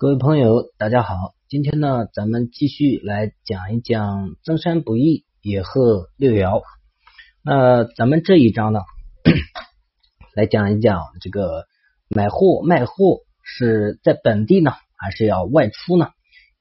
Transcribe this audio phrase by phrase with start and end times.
[0.00, 6.62] 各位朋友，大家好，今天呢，咱们继续来讲一讲增山不易，野鹤六爻。
[7.42, 8.80] 那咱们这一章呢，
[10.34, 11.66] 来讲一讲这个
[12.08, 16.08] 买货卖货是在本地呢，还是要外出呢？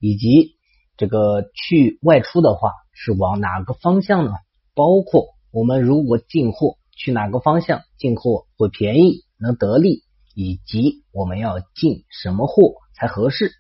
[0.02, 0.58] 以及
[0.98, 4.34] 这个去外出的话，是往哪个方向呢？
[4.76, 10.04] 包括我们如果进货，去哪个方向进货会便宜，能得利？
[10.36, 13.54] 以及我们要进什么货才合适？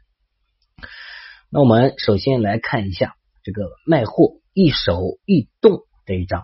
[1.49, 6.43] 那我们首先来看一下这个卖货一手一动这一章。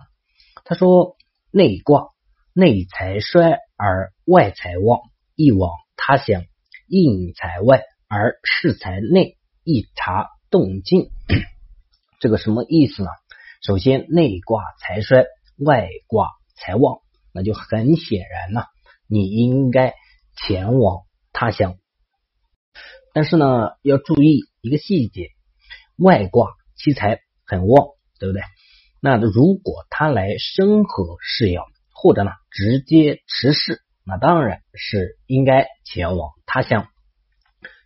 [0.64, 1.18] 他说：
[1.52, 2.08] 内卦
[2.54, 5.02] 内财衰而外财旺，
[5.36, 6.44] 一往他乡；
[6.88, 11.10] 应财外而事财内，一察动静。
[12.22, 13.10] 这个什么意思呢？
[13.62, 15.26] 首先内卦财衰，
[15.58, 17.00] 外卦财旺，
[17.34, 18.62] 那就很显然呢，
[19.08, 19.94] 你应该。
[20.38, 21.78] 前往他乡，
[23.16, 25.30] 但是呢，要注意一个细节，
[25.96, 27.88] 外卦七财很旺，
[28.20, 28.42] 对不对？
[29.00, 31.64] 那如果他来生合世爻，
[31.94, 36.90] 或者呢直接持世，那当然是应该前往他乡。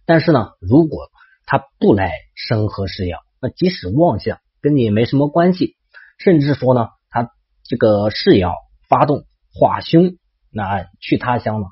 [0.08, 1.12] 但是呢，如果
[1.46, 5.76] 他不来生合世爻，那即使旺相跟你没什么关系，
[6.18, 7.30] 甚至说呢，他
[7.64, 8.56] 这个世爻
[8.88, 10.18] 发动化凶，
[10.52, 11.68] 那去他乡呢？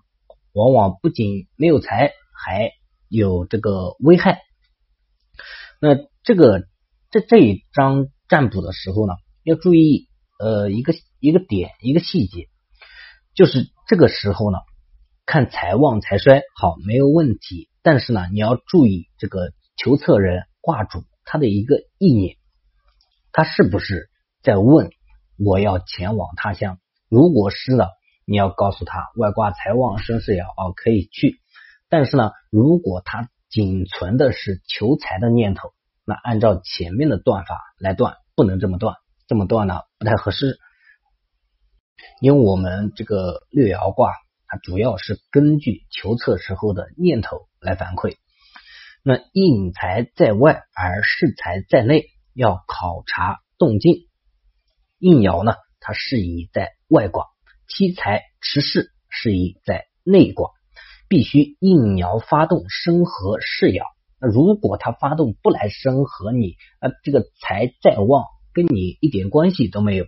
[0.53, 2.71] 往往不仅没有财，还
[3.09, 4.41] 有这个危害。
[5.79, 6.67] 那这个
[7.11, 10.07] 这这一章占卜的时候呢，要注意
[10.39, 12.47] 呃一个一个点一个细节，
[13.33, 14.57] 就是这个时候呢，
[15.25, 22.37] 看财旺财衰好没有问题，但是呢，你要注意这个求测人卦主他的一个意念，
[23.31, 24.09] 他是不是
[24.41, 24.89] 在问
[25.37, 26.79] 我要前往他乡？
[27.09, 27.89] 如果是的。
[28.29, 31.39] 你要告诉他外挂财旺生事爻哦，可以去。
[31.89, 35.73] 但是呢，如果他仅存的是求财的念头，
[36.05, 38.95] 那按照前面的断法来断，不能这么断，
[39.27, 40.59] 这么断呢不太合适。
[42.19, 44.11] 因为我们这个六爻卦，
[44.47, 48.17] 它主要是根据求测时候的念头来反馈。
[49.03, 54.07] 那应财在外而事财在内，要考察动静。
[54.99, 57.27] 应爻呢，它适宜在外卦。
[57.67, 60.51] 七财持世适宜在内卦，
[61.07, 63.83] 必须应爻发动生合世爻。
[64.19, 70.05] 那如果他发动不来生合你，那这个财再旺跟你一点关系都没有。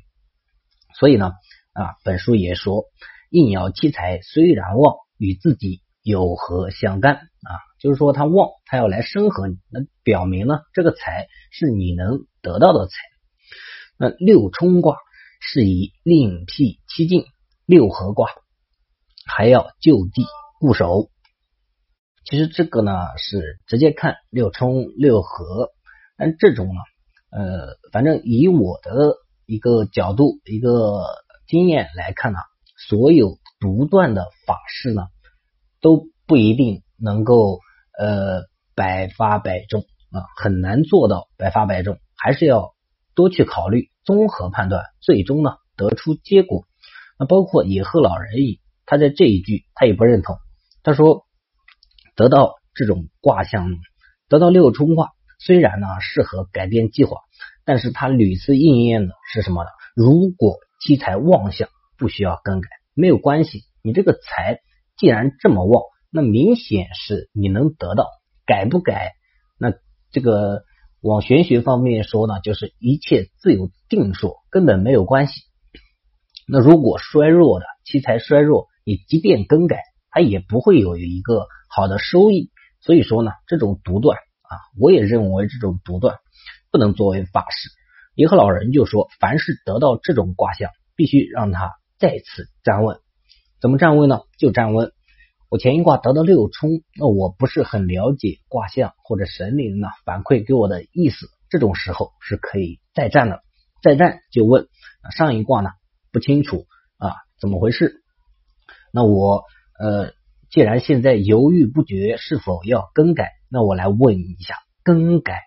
[1.00, 1.32] 所以呢，
[1.74, 2.86] 啊，本书也说，
[3.30, 7.52] 应爻七财虽然旺，与自己有何相干啊？
[7.80, 12.94] 就是说他旺，他要来生合你，那表明呢，这个财是你能得到的财。
[13.98, 14.98] 那六冲卦
[15.40, 17.26] 是以另辟蹊径。
[17.66, 18.32] 六合卦
[19.28, 20.26] 还要就地
[20.60, 21.10] 固守，
[22.26, 25.70] 其实这个呢是直接看六冲六合，
[26.18, 26.82] 但这种呢，
[27.32, 29.16] 呃，反正以我的
[29.46, 31.06] 一个角度、一个
[31.48, 32.40] 经验来看呢，
[32.90, 35.04] 所有独断的法事呢，
[35.80, 37.62] 都不一定能够
[37.98, 38.42] 呃
[38.76, 42.76] 百发百中啊，很难做到百发百中，还是要
[43.16, 46.66] 多去考虑，综合判断，最终呢得出结果。
[47.18, 50.38] 那包括野鹤老人也，他在这一句他也不认同。
[50.90, 51.28] 他说，
[52.16, 53.70] 得到这种卦象，
[54.28, 57.18] 得到六冲卦，虽然呢适合改变计划，
[57.64, 59.70] 但是他屡次应验的是什么呢？
[59.96, 63.66] 如果七财旺相，不需要更改，没有关系。
[63.84, 64.62] 你这个财
[64.98, 68.08] 既然这么旺，那明显是你能得到，
[68.48, 69.12] 改不改？
[69.60, 69.72] 那
[70.10, 70.64] 这个
[71.02, 75.44] 往玄学方面说呢，就是一切自有定数，根本没有关系。
[76.48, 82.52] 那如果衰弱的七财衰弱，你即便更改，它也不会有一个好的收益。
[82.82, 86.18] 所以说呢，这种独断啊，我也认为这种独断
[86.72, 87.70] 不能作为法师。
[88.16, 93.00] 银河老人就说，凡是得到这种卦象，必须让他再次站稳。
[93.62, 94.22] 怎么站稳呢？
[94.38, 94.92] 就站稳。
[95.50, 103.42] 我前一卦得到六冲，那我不是很了解卦象或者神灵呢反馈给我的意思，这种时候是可以再战的。
[103.82, 104.68] 再战就问
[105.16, 105.72] 上一卦呢？
[106.12, 106.66] 不清楚
[106.98, 108.04] 啊，怎么回事？
[108.94, 109.44] 那我
[109.80, 110.14] 呃，
[110.50, 113.32] 既然现在犹豫不决，是否要更改？
[113.50, 115.42] 那我来问你一下，更改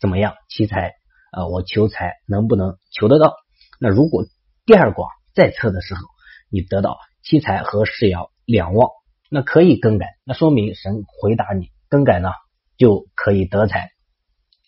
[0.00, 0.34] 怎么样？
[0.48, 0.92] 奇才
[1.32, 3.34] 啊，我求财能不能求得到？
[3.80, 4.24] 那如果
[4.64, 6.00] 第二卦再测的时候，
[6.48, 8.90] 你得到奇才和世爻两旺，
[9.28, 12.28] 那可以更改，那说明神回答你更改呢，
[12.76, 13.90] 就可以得财。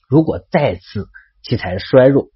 [0.08, 1.06] 如果再次
[1.43, 2.31] 奇才衰弱，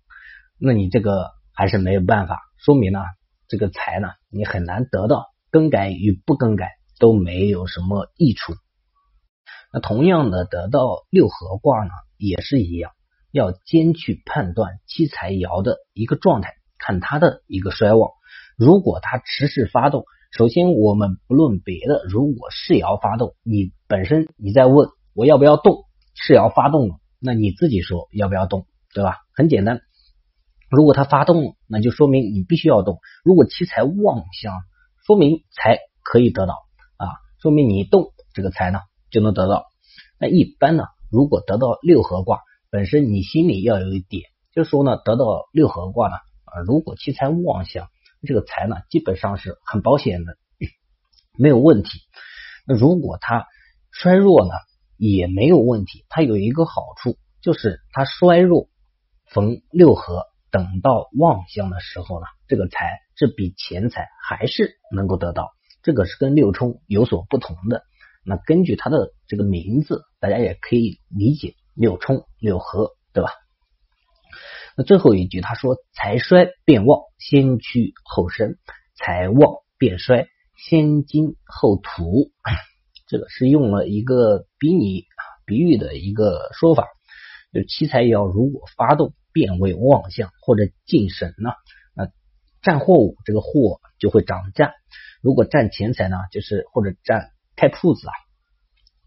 [0.58, 2.38] 那你这个还是没有办法。
[2.64, 3.00] 说明呢，
[3.48, 8.54] 这个财呢，你很难得到，更改与不更改都没有什么益处。
[9.72, 12.92] 那同样的，得到六合卦呢，也是一样，
[13.30, 18.10] 要兼去判断七财爻的一个状态，看它的一个衰旺。
[18.56, 25.84] 如果它持续发动，首先我们不论别的，如果是爻发动，你本身你在问我要不要动，
[26.14, 29.18] 是爻发动了，那你自己说要不要动，对吧？
[29.34, 29.80] 很简单，
[30.70, 33.00] 如果它发动了，那就说明你必须要动。
[33.22, 34.54] 如果七财旺相，
[35.08, 36.52] 说明财可以得到
[36.99, 37.08] 啊，
[37.40, 39.64] 说明你动这个财呢就能得到。
[40.20, 47.88] 那一般呢，如果得到六合卦，本身你心里要有一点，就是说呢，得到六合卦呢，啊，如果七财旺相。
[48.26, 50.37] 这个财呢，基本上是很保险的，
[51.38, 51.88] 没有问题。
[52.66, 53.46] 那如果它
[53.90, 54.52] 衰弱呢，
[54.99, 56.04] 也没有问题。
[56.11, 58.69] 它有一个好处，就是它衰弱
[59.31, 65.50] 逢六合，等到旺相的时候呢，这个财这笔钱财还是能够得到。
[65.82, 67.82] 这个是跟六冲有所不同的。
[68.24, 73.30] 那根据它的这个名字，大家也可以理解六冲六合，对吧？
[74.76, 78.52] 那最后一句，他说：“财衰变旺，先屈后伸；
[78.96, 82.30] 财旺变衰，先金后土。
[83.08, 85.04] ”这个是用了一个比拟
[85.46, 86.86] 比喻的一个说法。
[87.52, 91.50] 就七财爻如果发动变为旺相或者进神呢，
[91.94, 92.10] 那
[92.62, 94.70] 占货物这个货就会涨价；
[95.22, 98.12] 如果占钱财呢，就是或者占开铺子啊，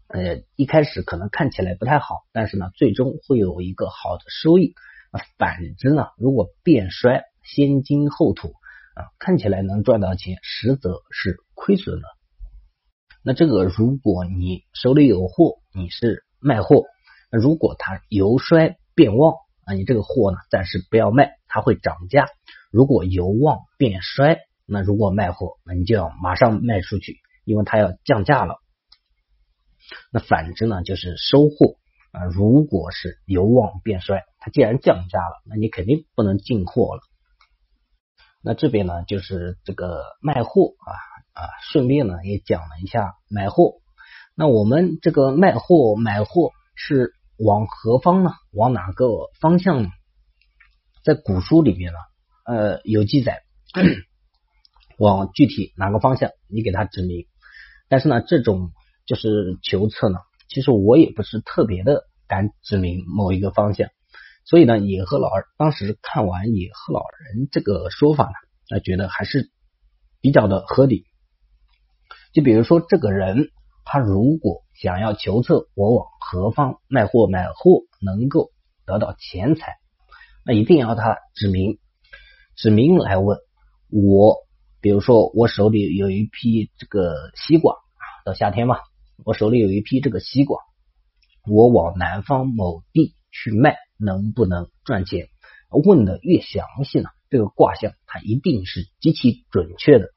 [0.08, 4.74] 呃，一开始可能看起来不太好，但是呢，最终会有一个好的收益。
[5.36, 8.54] 反之呢，如果变衰，先金后土
[8.94, 12.06] 啊，看起来能赚到钱，实则是亏损的。
[13.22, 16.84] 那这个，如果你手里有货，你是卖货；
[17.30, 22.26] 如果它由衰变旺啊，你这个货呢，暂时不要卖，它会涨价。
[22.70, 28.56] 如果由旺变衰，那如果卖货，那你就要马上卖出去，因为它要降价了。
[30.10, 31.76] 那反之呢，就是收货。
[32.12, 37.00] 啊，如果是由旺变衰，它既然降价了，那你肯定不能进货了。
[38.42, 40.92] 那这边呢，就是这个卖货啊
[41.32, 43.76] 啊，顺便呢也讲了一下买货。
[44.34, 48.32] 那我们这个卖货买货是往何方呢？
[48.52, 49.06] 往哪个
[49.40, 49.88] 方向呢？
[51.04, 51.98] 在古书里面呢，
[52.46, 53.42] 呃，有记载，
[54.98, 57.26] 往具体哪个方向，你给他指明。
[57.88, 58.70] 但是呢，这种
[59.06, 60.18] 就是求测呢。
[60.48, 63.88] 其实我也不是特别的敢指明某一个方向，
[64.44, 68.34] 所以呢，野鹤老儿当时看完野鹤老人这个说法呢，
[68.68, 69.50] 那觉得还是
[70.20, 71.06] 比较的合理。
[72.32, 73.50] 就比如说，这个人
[73.84, 78.50] 他如果想要求测我往何方卖货买货能够
[78.84, 79.76] 得到钱财，
[80.44, 81.78] 那一定要他指明
[82.56, 83.38] 指明来问
[83.88, 84.38] 我。
[84.80, 87.76] 比如说，我手里有一批这个西瓜，
[88.24, 88.78] 到夏天嘛。
[89.24, 90.58] 我手里有一批这个西瓜，
[91.48, 95.28] 我往南方某地去卖，能不能赚钱？
[95.70, 100.08] 问的越详细呢，这个卦象它一定是极其准确的。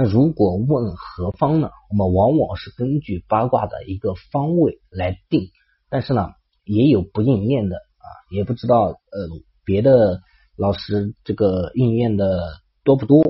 [0.00, 1.68] 那如果问何方呢？
[1.90, 5.50] 我们往往是根据八卦的一个方位来定，
[5.90, 6.30] 但是呢，
[6.64, 9.28] 也有不应验的啊，也不知道呃
[9.62, 10.22] 别的
[10.56, 12.40] 老师这个应验的
[12.82, 13.22] 多不多。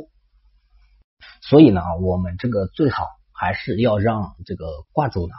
[1.43, 3.05] 所以呢，我们这个最好。
[3.33, 5.33] 还是要让这个卦主呢，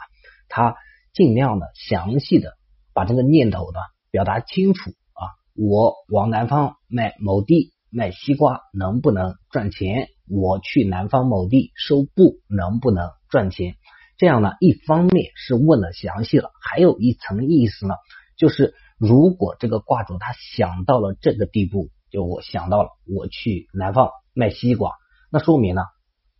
[0.48, 0.74] 他
[1.14, 2.58] 尽量的详细的
[2.92, 3.78] 把这个念头呢
[4.10, 5.32] 表达清楚啊。
[5.54, 10.08] 我往南方卖某地卖西瓜能不能赚钱？
[10.26, 13.74] 我去南方某地收布能不能赚钱？
[14.16, 17.94] 这样呢，一方面是问的详细了，还有一层意思呢，
[18.36, 24.92] 就是如果这个卦主他想到了这个地步，就我想到了我去南方卖西瓜，
[25.30, 25.82] 那说明呢。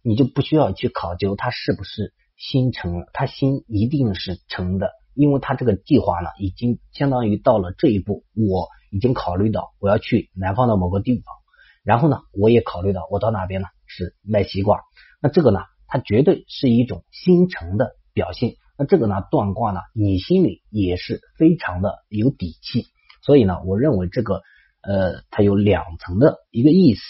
[0.04, 11.36] 你就不需要去考究他是不是心诚了，他心一定是诚的，因为他这个计划呢，已经相当于到了这一步，我已经考虑到我要去南方的某个地方，
[11.84, 14.80] 然后呢，我也考虑到我到哪边呢是卖西瓜，
[15.20, 22.86] 那这个呢，它绝对是一种心诚的表现，那这个呢断卦呢，你心里也是非常的有底气，
[23.22, 24.42] 所以呢，我认为这个
[24.82, 27.00] 呃，它有两层的一个意思。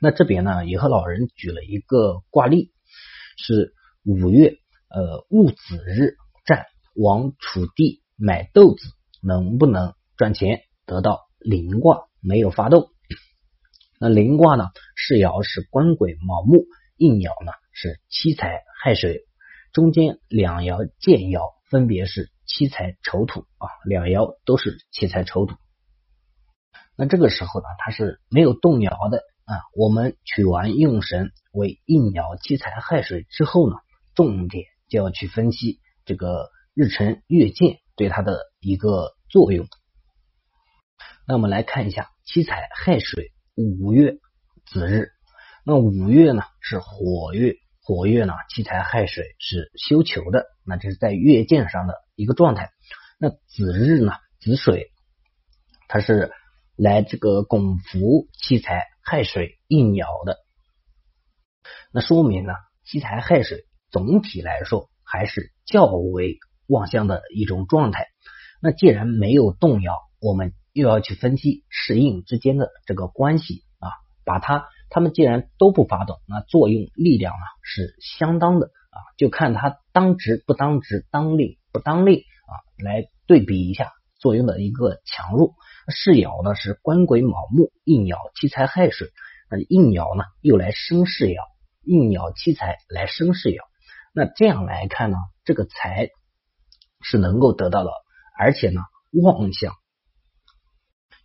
[0.00, 2.72] 那这边呢，也和老人举了一个卦例，
[3.36, 4.56] 是五月
[4.88, 8.80] 呃戊子日占往楚地买豆子，
[9.22, 10.62] 能不能赚钱？
[10.86, 12.88] 得到临卦没有发动。
[14.00, 14.64] 那临卦呢，
[14.94, 19.26] 是爻是官鬼卯木，应爻呢是七财亥水，
[19.72, 25.56] 中间两爻见爻分别是七财丑土啊，两爻都是七财丑土。
[26.96, 29.22] 那这个时候呢，它是没有动摇的。
[29.48, 33.76] 啊，我们取完用神为应爻七财亥水之后呢，
[34.14, 39.66] 重点就要去分析这个日辰月见对它的一个作用。
[41.26, 44.18] 那我们来看一下七彩亥水五月
[44.66, 45.08] 子日。
[45.64, 52.70] 那五月呢是火月，火月呢七财亥水是休囚的，那这是在月见上的一个状态。
[53.18, 54.92] 那子日呢子水，
[55.88, 56.30] 它是
[56.76, 60.38] 来这个拱伏七财亥水应爻的。
[61.90, 62.52] 那说明呢
[62.84, 66.38] 七彩亥水总体来说还是较为
[66.68, 68.06] 旺相的一种状态。
[68.62, 73.90] 那既然没有动摇，我们又要去分析适应之间的这个关系啊，
[74.24, 74.66] 把它。
[74.90, 85.56] 他们既然都不发动，那作用力量呢是相当的啊，就看它当值不当值，当令不当令啊，来对比一下作用的一个强弱。
[85.88, 89.08] 世爻呢是官鬼卯木应爻七财亥水，
[89.50, 91.36] 那应爻呢又来生世爻，
[91.84, 93.58] 应爻七财来生世爻。
[94.14, 96.08] 那这样来看呢，这个财
[97.02, 97.90] 是能够得到的，
[98.38, 98.80] 而且呢
[99.12, 99.74] 旺相，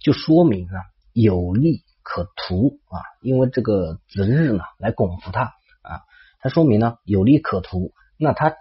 [0.04, 0.74] 就说明呢
[1.14, 1.82] 有利。
[2.06, 5.44] 可图啊，因为这个子日呢来拱扶它
[5.84, 6.04] 啊，
[6.42, 7.94] 它说明呢有利可图。
[8.18, 8.54] 那他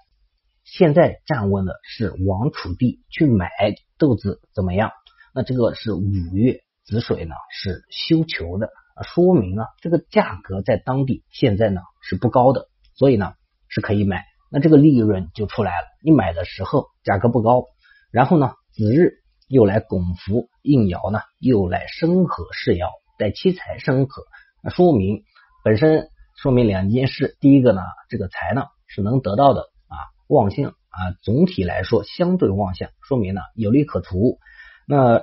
[0.62, 3.50] 现在站稳的是王楚地去买
[3.98, 4.92] 豆子怎么样？
[5.34, 8.70] 那这个是五月子水呢是休囚的，
[9.12, 13.32] 说明呢这个价格在当地现在呢是不高的，所以呢
[13.66, 14.24] 是可以买。
[14.52, 15.86] 那这个利润就出来了。
[16.04, 17.64] 你买的时候价格不高，
[18.12, 19.14] 然后呢子日
[19.52, 22.88] 又来拱伏应爻呢，又来生合世爻。
[23.18, 24.24] 在七财生合，
[24.64, 25.24] 那说明
[25.62, 26.08] 本身
[26.40, 27.36] 说明两件事。
[27.38, 34.38] 第一个呢，这个财呢是能得到的啊，旺相啊，总体来说相对旺相，说明呢有利可图。
[34.88, 35.20] 那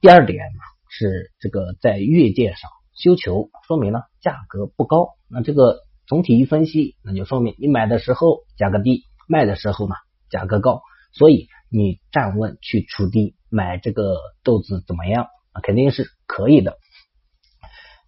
[0.00, 5.10] 第二点呢是这个在月界上修求，说明呢价格不高。
[5.28, 9.94] 那这个总体一分析，那就说明你买的时候价格低，卖的时候呢
[10.30, 10.80] 价格高，
[11.12, 15.28] 所以你站稳去出低买这个豆子怎么样？
[15.52, 16.78] 啊，肯定是可以的。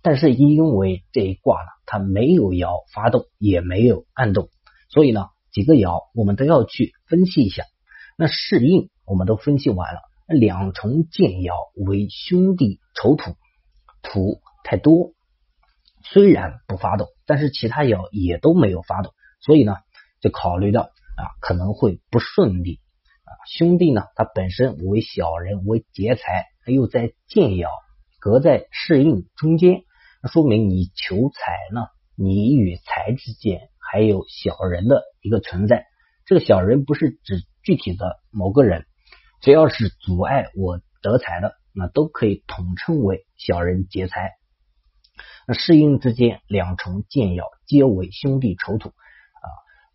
[0.02, 4.48] 但是因为这一卦呢，它没有爻发动，也没有暗动，
[4.88, 7.64] 所以呢，几个爻我们都要去分析一下。
[8.16, 13.36] 那适应我们都分析完了，两重见爻为兄弟丑土，
[14.02, 15.12] 土太多，
[16.02, 19.76] 虽然不发动，但是其他爻也都没有发动，所以呢，
[20.20, 22.80] 就考虑到啊可能会不顺利。
[23.46, 27.68] 兄弟呢，他本身为小人，为劫财，又在建爻，
[28.18, 29.82] 隔在适应中间。
[30.22, 35.86] 那说明你求财呢，你与财之间还有小人的一个存在。
[36.26, 38.86] 这个小人不是指具体的某个人，
[39.40, 44.32] 只要是阻碍我得财的，那都可以统称为小人劫财。
[45.46, 49.46] 那适应之间两重建爻，皆为兄弟丑土啊。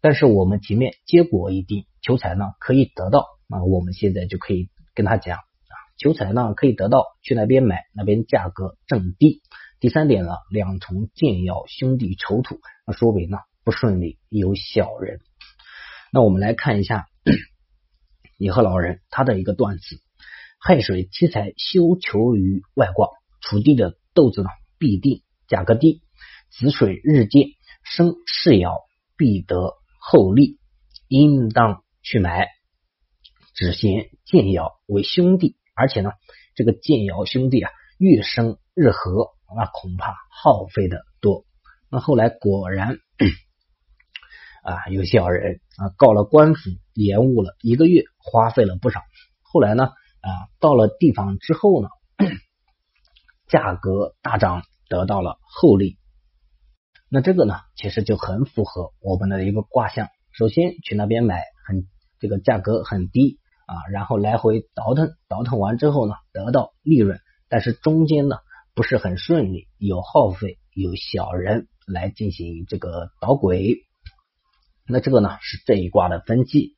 [0.02, 9.42] 但是我们前面结果一定，求财呢可以得到，那我们现在就可以跟他讲啊，求财呢可以得到，去那边买，那边价格正低。
[9.80, 15.20] 第三点呢，两重建爻兄弟丑土，那说明呢不顺利，有小人。
[16.12, 17.08] 那我们来看一下
[18.38, 20.00] 你和老人他的一个断词：
[20.60, 23.10] 亥水七财休囚于外卦，
[23.42, 26.02] 楚地的豆子呢必定价格低；
[26.52, 27.48] 子水日见
[27.82, 28.84] 生世爻，
[29.18, 30.60] 必得厚利，
[31.08, 32.48] 应当去买。
[33.54, 36.12] 只嫌见爻为兄弟，而且呢
[36.56, 39.36] 这个见爻兄弟啊月生日合。
[39.56, 41.46] 那恐怕耗费的多。
[41.90, 42.98] 那后来果然
[44.64, 49.02] 啊，有小人啊告了官府，延误了一个月，花费了不少。
[49.44, 51.90] 后来呢啊，到了地方之后呢，
[53.48, 56.00] 价格大涨，得到了厚利。
[57.08, 60.10] 那这个呢，其实就很符合我们的一个卦象。
[60.32, 61.88] 首先去那边买，很
[62.20, 67.20] 这个价格很低啊，然后来回倒腾，倒腾完之后呢，得到利润，
[67.50, 68.38] 但是中间呢。
[68.78, 73.86] 不是很顺利，有耗费，有小人来进行这个捣鬼。
[74.86, 76.76] 那这个呢是这一卦的分析。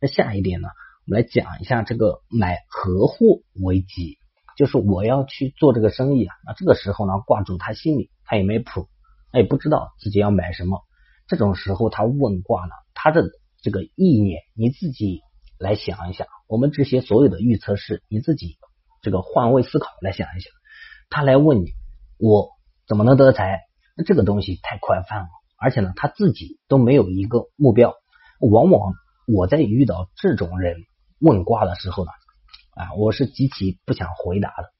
[0.00, 0.68] 那下一点呢，
[1.06, 4.16] 我们来讲一下这个买合货为吉，
[4.56, 6.34] 就是我要去做这个生意啊。
[6.46, 8.88] 那这个时候呢，卦主他心里他也没谱，
[9.30, 10.80] 他也不知道自己要买什么。
[11.28, 13.28] 这种时候他问卦呢，他的
[13.64, 15.22] 这个意念你自己
[15.58, 16.26] 来想一想。
[16.46, 18.58] 我们这些所有的预测是你自己
[19.00, 20.52] 这个换位思考来想一想。
[21.08, 21.70] 他来问你，
[22.18, 22.50] 我
[22.86, 23.62] 怎么能得财？
[23.96, 25.28] 那这个东西太宽泛了，
[25.58, 27.94] 而且呢，他自己都没有一个目标。
[28.38, 28.92] 往往
[29.26, 30.76] 我在遇到这种人
[31.18, 32.10] 问卦的时候呢，
[32.74, 34.72] 啊，我是极其不想回答的，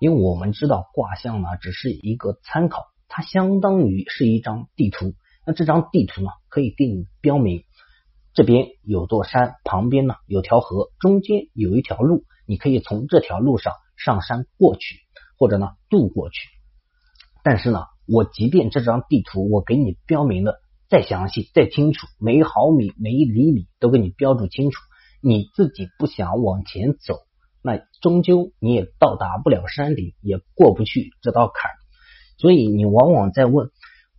[0.00, 5.12] 因为我们知道卦象呢只是一个参考，它相当于是一张地图。
[5.44, 7.64] 那这张地图呢，可以给你标明
[8.34, 14.96] 这边有座山，旁边呢有条河，中间有一条路，你可以从这条路上上山过去，
[15.38, 16.48] 或者呢渡过去。
[17.44, 24.80] 但是呢，我即便这张地图我给你标明的再详细、再清楚，每一毫米、每一厘米都给你标注清楚，
[25.20, 27.18] 你自己不想往前走，
[27.62, 31.74] 那终究你也到达不了山顶，也过不去这道坎儿。
[32.38, 33.70] 所以你往往在问，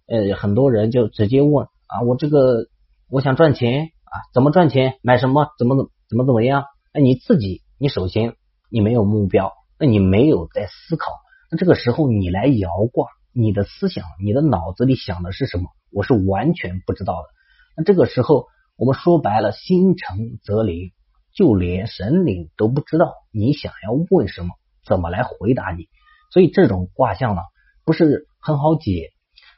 [0.07, 2.67] 呃，很多人就直接问啊，我这个
[3.09, 4.99] 我想赚钱啊，怎么赚钱？
[5.01, 5.47] 买什么？
[5.57, 6.65] 怎么怎么怎么样？
[6.93, 8.35] 那你自己，你首先
[8.69, 11.11] 你没有目标，那你没有在思考。
[11.49, 15.63] 那这个时候你来摇卦，你的思想、你的脑子里想的是什么？
[15.91, 17.27] 我是完全不知道的。
[17.75, 18.45] 那这个时候，
[18.77, 20.91] 我们说白了，心诚则灵，
[21.33, 24.49] 就连神灵都不知道你想要问什么，
[24.85, 25.87] 怎么来回答你。
[26.31, 27.41] 所以这种卦象呢，
[27.83, 29.09] 不是很好解。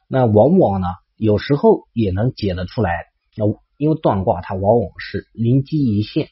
[0.07, 2.91] 那往往呢，有时候也能解得出来。
[3.35, 3.45] 那
[3.77, 6.29] 因为断卦它往往是灵机一现，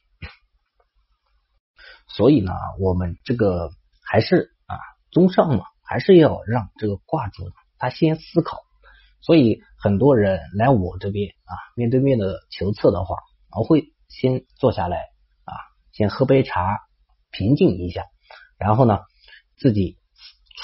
[2.08, 3.70] 所以呢，我们这个
[4.06, 4.78] 还是啊。
[5.12, 8.58] 综上嘛，还是要让这个卦主他先思考。
[9.22, 13.18] 所以很多人来我这边啊，面对面的求测的话，
[13.56, 14.98] 我会先坐下来
[15.46, 15.54] 啊，
[15.92, 16.80] 先喝杯茶，
[17.30, 18.06] 平静一下，
[18.58, 19.02] 然后呢，
[19.56, 20.00] 自己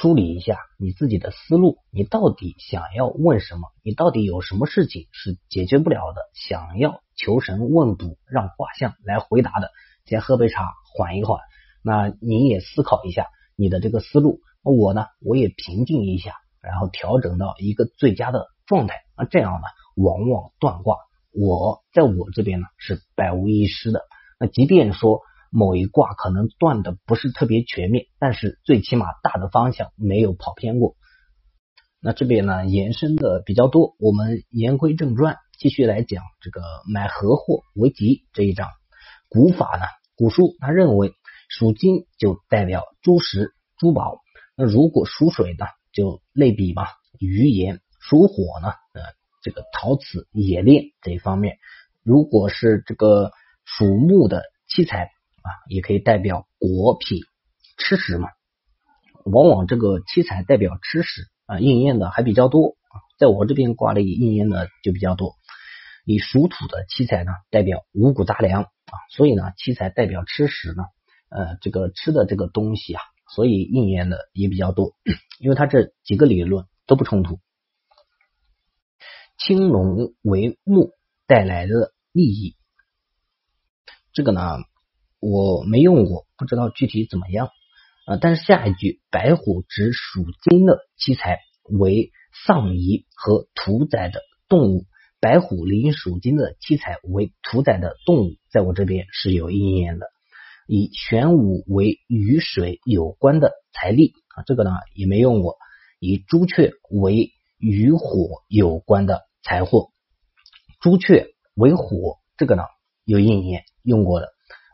[0.01, 3.67] 梳理一下你自己的思路，你到底想要问什么？
[3.83, 9.71] 你到底有什么事情是解决不了的，想要求神问卜，让卦象来回答的？
[10.05, 11.41] 先喝杯茶，缓一缓。
[11.83, 13.27] 那你也思考一下。
[13.57, 19.01] 你的这个思路，我呢，我也平静一下，然后调整到一个最佳的状态。
[19.17, 20.95] 那这样呢，往往断卦，
[21.33, 24.03] 我在我这边呢是百无一失的。
[24.39, 30.95] 那即便说某一卦可能断的不是特别全面，但是最起码大的方向没有跑偏过。
[32.01, 38.67] 那这边呢延伸的比较多，我们言归正传，继续来讲这个买合货为吉这一章。
[39.27, 41.13] 古法呢，古书他认为。
[41.51, 44.19] 属金就代表珠石、珠宝。
[44.55, 46.83] 那如果属水呢，就类比嘛，
[47.19, 47.79] 鱼盐。
[47.99, 49.01] 属火呢，呃，
[49.41, 51.57] 这个陶瓷、冶炼这一方面。
[52.03, 53.31] 如果是这个
[53.65, 55.09] 属木的七彩
[55.67, 57.21] 也可以代表果品、
[57.77, 58.29] 吃食嘛。
[59.25, 62.95] 往往这个七彩代表吃食啊，应验的还比较多啊。
[63.17, 65.35] 在我这边挂里应验的就比较多。
[66.05, 70.83] 你属土的七彩呢，代表五谷杂粮啊，所以呢，七彩代表吃食呢。
[71.29, 73.03] 呃，这个吃的这个东西啊，
[73.35, 74.95] 所以应验的也比较多，
[75.39, 77.39] 因为它这几个理论都不冲突。
[79.37, 80.91] 青龙为木
[81.27, 82.55] 带来的利益，
[84.11, 84.41] 这个呢
[85.19, 87.49] 我没用过，不知道具体怎么样
[88.05, 88.17] 啊。
[88.21, 92.11] 但是下一句白虎指属金的七财为
[92.45, 94.85] 丧仪和屠宰的动物，
[95.19, 100.07] 白虎临属金的七财为屠宰的动物，在我这边是有应验的。
[100.67, 105.57] 以玄武为与水有关的财力啊，这个呢也没用过。
[105.99, 109.89] 以朱雀为与火有关的财货，
[110.79, 112.63] 朱雀为火，这个呢
[113.03, 114.29] 有应验用过的。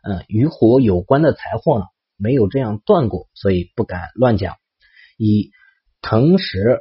[0.07, 4.55] 嗯，与火有关的财货呢没有这样断过，所以不敢乱讲。
[5.17, 5.51] 以
[6.01, 6.79] 腾石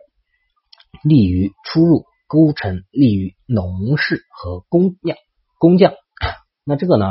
[1.02, 5.16] 利于出入，勾陈利于农事和工匠。
[5.58, 5.94] 工匠，
[6.64, 7.06] 那这个呢？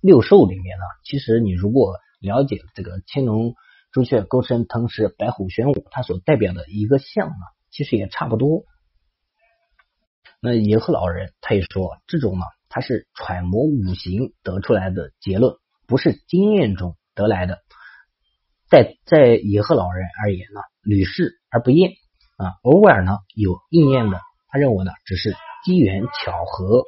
[0.00, 3.54] 六兽里面呢，其实你如果了解这个青龙、
[3.90, 7.34] 朱雀、勾陈、腾石、白虎、玄武，它所代表的一个象呢，
[7.70, 8.64] 其实也差不多。
[10.40, 15.54] 那野鹤老人他也说，这种呢，他是揣摩五行得出来的结论，
[15.86, 17.60] 不是经验中得来的。
[18.68, 21.92] 在在野鹤老人而言呢，屡试而不厌
[22.36, 26.82] 啊，偶尔呢有应验的，他认为呢只是机缘巧合，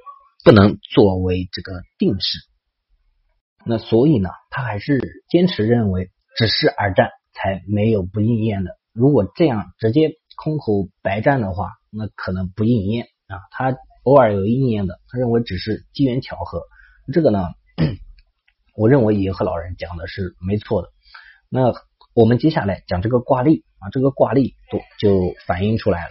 [0.44, 2.40] 不能作为这个定式。
[3.64, 8.72] 那所以呢，他还是坚持认为只是而战才没有不应验的。
[8.92, 13.38] 如果这样直接空口白战的话，那可能不应验啊。
[13.52, 16.62] 他偶尔有应验的，他认为只是机缘巧合。
[17.12, 17.48] 这个呢，
[18.76, 20.90] 我认为也和老人讲的是没错的。
[21.48, 21.74] 那
[22.14, 26.10] 我们接下来讲这个卦例啊，这个卦例都就反映出来了，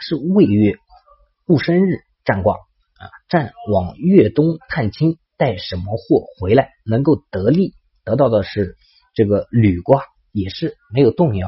[0.00, 0.76] 是未月
[1.46, 5.18] 戊申日占卦啊，占往月东探亲。
[5.38, 8.78] 带什么货回来能够得利，得到的是
[9.14, 11.46] 这个履卦，也是没有动摇。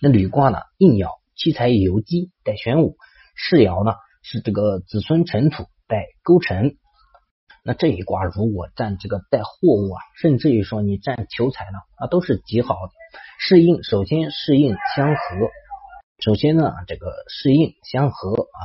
[0.00, 2.96] 那履卦呢，应爻七财游机带玄武，
[3.34, 6.76] 世爻呢是这个子孙尘土带勾陈。
[7.64, 12.92] 那这一卦如果占这个带货物啊，甚至于说你占求财呢，啊都是极好的。
[13.38, 15.20] 适应首先适应相合，
[16.18, 18.60] 首先呢这个适应相合啊，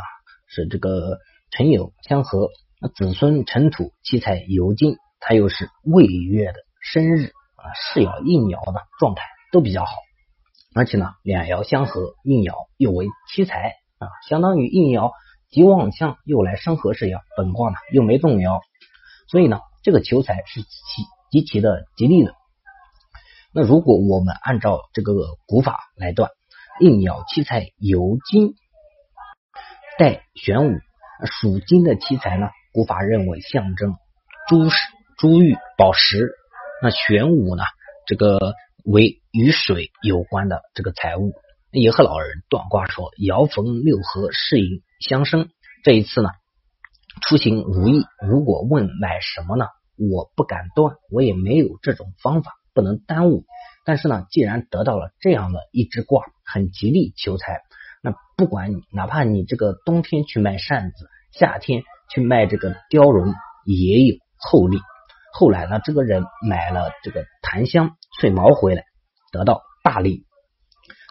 [0.47, 1.19] 是这个
[1.51, 2.49] 辰酉相合。
[2.79, 9.91] 那子孙尘土，七彩游尽，它又是未月的生日啊，世爻应爻的状态都比较好，
[10.75, 15.11] 而且呢，两爻相合，应爻又为七财啊，相当于应爻
[15.53, 18.59] 吉旺相又来生合世爻，本卦呢又没动摇，
[19.29, 20.67] 所以呢，这个求财是极
[21.29, 22.33] 极其的吉利的。
[23.53, 25.13] 那如果我们按照这个
[25.45, 26.31] 古法来断，
[26.79, 28.55] 应爻七财游金
[29.99, 30.79] 带玄武，
[31.31, 33.93] 属金的七财呢，古法认为象征
[34.49, 34.75] 珠石、
[35.19, 36.31] 珠玉、宝石。
[36.81, 37.63] 那玄武呢，
[38.07, 41.31] 这个为与水有关的这个财物。
[41.69, 45.49] 也和老人断卦说，爻逢六合，适应相生。
[45.83, 46.29] 这一次呢，
[47.21, 48.03] 出行如意。
[48.25, 49.65] 如果问买什么呢？
[49.97, 52.51] 我不敢断，我也没有这种方法。
[52.73, 53.45] 不能耽误，
[53.85, 57.61] 但是呢，既然得到了这样的一只卦，很吉利求财，
[58.01, 63.31] 那不管你哪怕你这个冬天去卖扇子，夏天去卖这个貂绒，
[63.65, 64.79] 也有厚利。
[65.33, 68.85] 后来呢，这个人买了这个檀香碎毛回来，
[69.31, 70.25] 得到大利。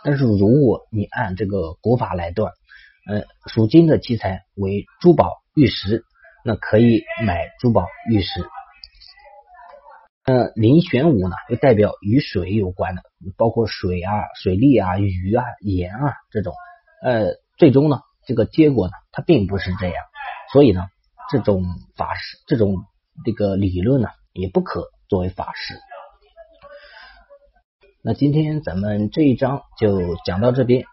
[0.02, 2.52] 但是如果你按这个古法来断，
[3.04, 6.04] 呃，属金的七财为珠宝玉石，
[6.44, 8.44] 那可以买珠宝玉石。
[10.24, 13.02] 呃，临玄武呢，又代表与水有关的，
[13.36, 16.54] 包括水啊、水利啊、鱼啊、盐啊这种。
[17.02, 19.96] 呃，最终呢，这个结果呢，它并不是这样。
[20.52, 20.86] 所以呢，
[21.28, 21.64] 这种
[21.96, 22.84] 法师，这种
[23.24, 25.74] 这个理论呢，也不可作为法师。
[28.04, 30.84] 那今天咱们这一章就讲到这边，